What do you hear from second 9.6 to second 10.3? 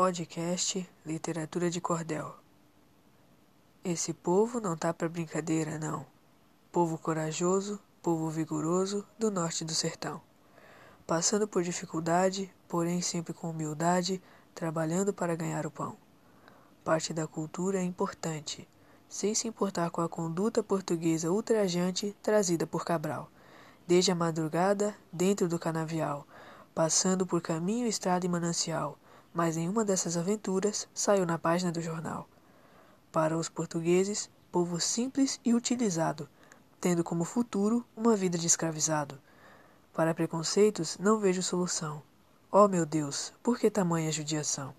do sertão.